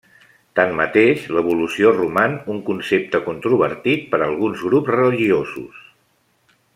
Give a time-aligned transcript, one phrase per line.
[0.59, 5.85] Tanmateix, l'evolució roman un concepte controvertit per alguns grups religiosos.